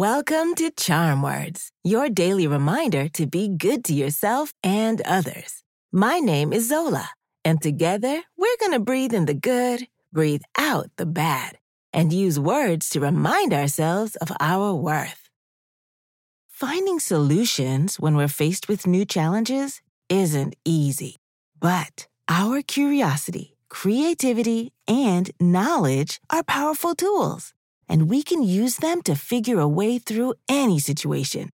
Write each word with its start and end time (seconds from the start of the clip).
Welcome 0.00 0.54
to 0.54 0.70
Charm 0.70 1.20
Words, 1.20 1.72
your 1.84 2.08
daily 2.08 2.46
reminder 2.46 3.06
to 3.10 3.26
be 3.26 3.48
good 3.48 3.84
to 3.84 3.92
yourself 3.92 4.54
and 4.64 5.02
others. 5.02 5.62
My 5.92 6.20
name 6.20 6.54
is 6.54 6.70
Zola, 6.70 7.10
and 7.44 7.60
together 7.60 8.22
we're 8.34 8.56
going 8.60 8.72
to 8.72 8.80
breathe 8.80 9.12
in 9.12 9.26
the 9.26 9.34
good, 9.34 9.88
breathe 10.10 10.40
out 10.56 10.86
the 10.96 11.04
bad, 11.04 11.58
and 11.92 12.14
use 12.14 12.40
words 12.40 12.88
to 12.88 13.00
remind 13.00 13.52
ourselves 13.52 14.16
of 14.16 14.32
our 14.40 14.72
worth. 14.72 15.28
Finding 16.48 16.98
solutions 16.98 18.00
when 18.00 18.16
we're 18.16 18.26
faced 18.28 18.68
with 18.68 18.86
new 18.86 19.04
challenges 19.04 19.82
isn't 20.08 20.56
easy, 20.64 21.16
but 21.60 22.06
our 22.26 22.62
curiosity, 22.62 23.58
creativity, 23.68 24.72
and 24.88 25.30
knowledge 25.38 26.22
are 26.30 26.42
powerful 26.42 26.94
tools 26.94 27.52
and 27.90 28.08
we 28.08 28.22
can 28.22 28.42
use 28.44 28.76
them 28.76 29.02
to 29.02 29.16
figure 29.16 29.58
a 29.58 29.68
way 29.68 29.98
through 29.98 30.34
any 30.48 30.78
situation. 30.78 31.50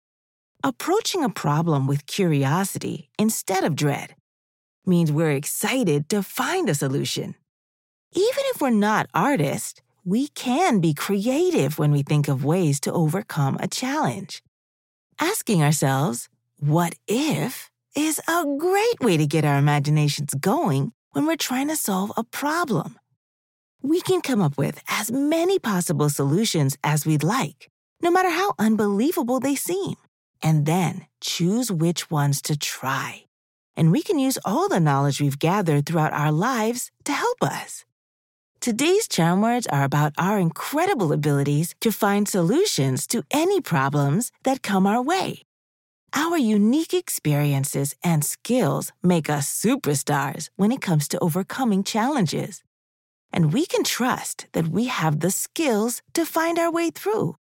Approaching 0.63 1.23
a 1.23 1.29
problem 1.29 1.87
with 1.87 2.07
curiosity 2.07 3.09
instead 3.19 3.65
of 3.65 3.75
dread 3.75 4.15
means 4.85 5.11
we're 5.11 5.31
excited 5.31 6.07
to 6.09 6.23
find 6.23 6.69
a 6.69 6.75
solution. 6.75 7.35
Even 8.13 8.43
if 8.51 8.61
we're 8.61 8.69
not 8.69 9.09
artists, 9.13 9.81
we 10.05 10.29
can 10.29 10.79
be 10.79 10.93
creative 10.93 11.77
when 11.77 11.91
we 11.91 12.01
think 12.01 12.29
of 12.29 12.45
ways 12.45 12.79
to 12.79 12.93
overcome 12.93 13.57
a 13.59 13.67
challenge. 13.67 14.41
Asking 15.19 15.61
ourselves, 15.61 16.29
what 16.57 16.95
if, 17.07 17.69
is 17.93 18.21
a 18.27 18.45
great 18.57 19.01
way 19.01 19.17
to 19.17 19.27
get 19.27 19.43
our 19.43 19.57
imaginations 19.57 20.33
going 20.35 20.93
when 21.11 21.25
we're 21.25 21.35
trying 21.35 21.67
to 21.67 21.75
solve 21.75 22.11
a 22.15 22.23
problem 22.23 22.97
we 23.81 24.01
can 24.01 24.21
come 24.21 24.41
up 24.41 24.57
with 24.57 24.81
as 24.87 25.11
many 25.11 25.59
possible 25.59 26.09
solutions 26.09 26.77
as 26.83 27.05
we'd 27.05 27.23
like, 27.23 27.69
no 28.01 28.09
matter 28.09 28.29
how 28.29 28.53
unbelievable 28.57 29.39
they 29.39 29.55
seem, 29.55 29.95
and 30.41 30.65
then 30.65 31.05
choose 31.19 31.71
which 31.71 32.09
ones 32.09 32.41
to 32.43 32.57
try. 32.57 33.25
And 33.75 33.91
we 33.91 34.01
can 34.01 34.19
use 34.19 34.37
all 34.45 34.69
the 34.69 34.79
knowledge 34.79 35.21
we've 35.21 35.39
gathered 35.39 35.85
throughout 35.85 36.13
our 36.13 36.31
lives 36.31 36.91
to 37.05 37.11
help 37.11 37.43
us. 37.43 37.85
Today's 38.59 39.07
charm 39.07 39.41
words 39.41 39.65
are 39.67 39.83
about 39.83 40.13
our 40.17 40.37
incredible 40.37 41.11
abilities 41.11 41.73
to 41.81 41.91
find 41.91 42.27
solutions 42.27 43.07
to 43.07 43.23
any 43.31 43.59
problems 43.59 44.31
that 44.43 44.61
come 44.61 44.85
our 44.85 45.01
way. 45.01 45.41
Our 46.13 46.37
unique 46.37 46.93
experiences 46.93 47.95
and 48.03 48.23
skills 48.23 48.91
make 49.01 49.29
us 49.29 49.49
superstars 49.49 50.49
when 50.57 50.71
it 50.71 50.81
comes 50.81 51.07
to 51.07 51.19
overcoming 51.19 51.83
challenges 51.83 52.61
and 53.33 53.53
we 53.53 53.65
can 53.65 53.83
trust 53.83 54.47
that 54.53 54.67
we 54.67 54.85
have 54.85 55.19
the 55.19 55.31
skills 55.31 56.01
to 56.13 56.25
find 56.25 56.59
our 56.59 56.71
way 56.71 56.89
through. 56.89 57.35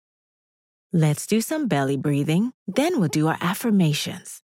Let's 0.92 1.27
do 1.27 1.41
some 1.41 1.69
belly 1.69 1.97
breathing, 1.97 2.53
then 2.67 2.98
we'll 2.98 3.08
do 3.08 3.28
our 3.28 3.39
affirmations. 3.41 4.42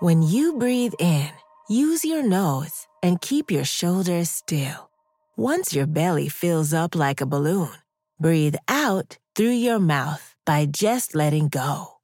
When 0.00 0.22
you 0.22 0.58
breathe 0.58 0.94
in, 0.98 1.30
use 1.68 2.04
your 2.04 2.22
nose 2.22 2.86
and 3.02 3.20
keep 3.20 3.50
your 3.50 3.64
shoulders 3.64 4.30
still. 4.30 4.90
Once 5.36 5.74
your 5.74 5.86
belly 5.86 6.28
fills 6.28 6.72
up 6.72 6.94
like 6.94 7.20
a 7.20 7.26
balloon, 7.26 7.72
breathe 8.18 8.56
out 8.68 9.18
through 9.34 9.56
your 9.56 9.78
mouth 9.78 10.34
by 10.46 10.66
just 10.66 11.14
letting 11.14 11.48
go. 11.48 11.96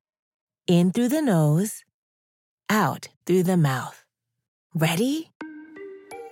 In 0.66 0.92
through 0.92 1.08
the 1.08 1.22
nose, 1.22 1.84
out 2.68 3.08
through 3.26 3.42
the 3.42 3.56
mouth. 3.56 4.04
Ready? 4.74 5.30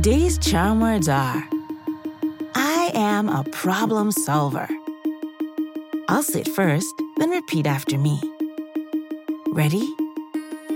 Today's 0.00 0.38
charm 0.38 0.80
words 0.80 1.08
are 1.08 1.42
I 2.54 2.92
am 2.94 3.28
a 3.28 3.42
problem 3.50 4.12
solver. 4.12 4.68
I'll 6.06 6.22
sit 6.22 6.46
first, 6.46 6.94
then 7.16 7.30
repeat 7.30 7.66
after 7.66 7.98
me. 7.98 8.22
Ready? 9.48 9.92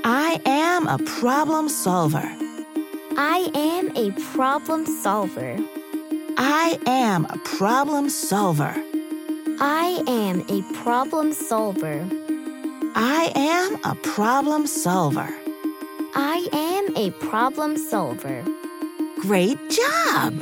I 0.03 0.41
am 0.45 0.89
a 0.89 0.99
problem 1.21 1.69
solver. 1.69 2.29
I 3.17 3.49
am 3.55 3.97
a 3.97 4.11
problem 4.35 4.87
solver. 4.87 5.57
I 6.37 6.81
am 6.89 7.25
a 7.27 7.39
problem 7.45 8.09
solver. 8.09 8.75
I 9.61 10.03
am 10.09 10.41
a 10.49 10.63
problem 10.83 11.33
solver. 11.33 12.09
I 12.97 13.31
am 13.37 13.79
a 13.85 13.95
problem 14.03 14.67
solver. 14.67 15.33
I 16.13 16.49
am 16.53 16.97
a 16.97 17.13
problem 17.21 17.77
solver. 17.77 18.45
Great 19.23 19.57
job! 19.71 20.35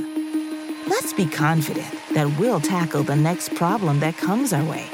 Let's 0.86 1.12
be 1.12 1.26
confident 1.26 1.94
that 2.14 2.38
we'll 2.38 2.60
tackle 2.60 3.02
the 3.02 3.14
next 3.14 3.54
problem 3.54 4.00
that 4.00 4.16
comes 4.16 4.54
our 4.54 4.64
way 4.64 4.86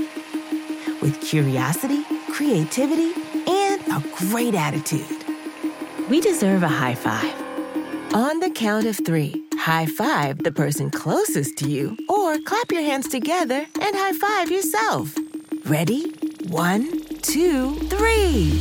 with 1.01 1.21
curiosity, 1.21 2.03
creativity, 2.33 3.13
and 3.47 3.81
a 3.83 4.03
great 4.17 4.57
attitude. 4.57 5.07
We 6.11 6.21
deserve 6.21 6.65
a 6.65 6.69
high 6.69 6.97
five. 6.97 7.33
On 8.13 8.41
the 8.41 8.51
count 8.51 8.87
of 8.87 8.97
three, 9.07 9.45
high 9.55 9.87
five 9.87 10.43
the 10.43 10.51
person 10.51 10.91
closest 10.91 11.57
to 11.59 11.71
you, 11.71 11.97
or 12.09 12.39
clap 12.41 12.73
your 12.73 12.83
hands 12.83 13.07
together 13.07 13.67
and 13.81 13.95
high 13.97 14.15
five 14.15 14.51
yourself. 14.51 15.15
Ready? 15.65 16.11
One, 16.49 17.05
two, 17.23 17.77
three. 17.89 18.61